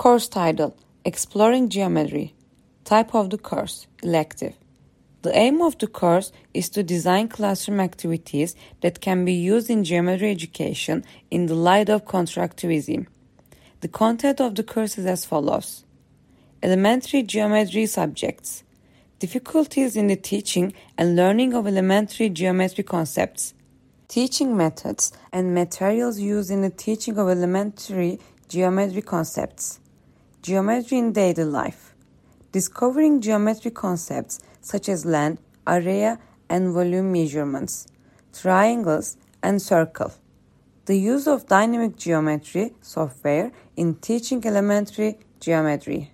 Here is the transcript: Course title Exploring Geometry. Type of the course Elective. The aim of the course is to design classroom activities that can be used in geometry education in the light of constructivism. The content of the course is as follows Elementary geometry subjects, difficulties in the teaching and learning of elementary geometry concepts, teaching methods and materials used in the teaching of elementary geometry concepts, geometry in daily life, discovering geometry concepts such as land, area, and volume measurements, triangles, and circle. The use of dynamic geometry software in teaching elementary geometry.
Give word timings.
Course 0.00 0.28
title 0.28 0.74
Exploring 1.04 1.68
Geometry. 1.68 2.32
Type 2.86 3.14
of 3.14 3.28
the 3.28 3.36
course 3.36 3.86
Elective. 4.02 4.54
The 5.20 5.36
aim 5.36 5.60
of 5.60 5.76
the 5.76 5.88
course 5.88 6.32
is 6.54 6.70
to 6.70 6.82
design 6.82 7.28
classroom 7.28 7.80
activities 7.80 8.56
that 8.80 9.02
can 9.02 9.26
be 9.26 9.34
used 9.34 9.68
in 9.68 9.84
geometry 9.84 10.30
education 10.30 11.04
in 11.30 11.44
the 11.44 11.54
light 11.54 11.90
of 11.90 12.06
constructivism. 12.06 13.08
The 13.82 13.88
content 13.88 14.40
of 14.40 14.54
the 14.54 14.62
course 14.62 14.96
is 14.96 15.04
as 15.04 15.26
follows 15.26 15.84
Elementary 16.62 17.22
geometry 17.22 17.84
subjects, 17.84 18.64
difficulties 19.18 19.96
in 19.96 20.06
the 20.06 20.16
teaching 20.16 20.72
and 20.96 21.14
learning 21.14 21.52
of 21.52 21.66
elementary 21.66 22.30
geometry 22.30 22.84
concepts, 22.84 23.52
teaching 24.08 24.56
methods 24.56 25.12
and 25.30 25.54
materials 25.54 26.18
used 26.18 26.50
in 26.50 26.62
the 26.62 26.70
teaching 26.70 27.18
of 27.18 27.28
elementary 27.28 28.18
geometry 28.48 29.02
concepts, 29.02 29.78
geometry 30.42 30.98
in 30.98 31.12
daily 31.12 31.44
life, 31.44 31.94
discovering 32.52 33.20
geometry 33.20 33.70
concepts 33.70 34.40
such 34.60 34.88
as 34.88 35.04
land, 35.04 35.38
area, 35.66 36.18
and 36.48 36.72
volume 36.72 37.12
measurements, 37.12 37.86
triangles, 38.32 39.16
and 39.42 39.60
circle. 39.60 40.12
The 40.86 40.96
use 40.98 41.26
of 41.26 41.46
dynamic 41.46 41.96
geometry 41.96 42.72
software 42.80 43.52
in 43.76 43.96
teaching 43.96 44.44
elementary 44.46 45.18
geometry. 45.38 46.12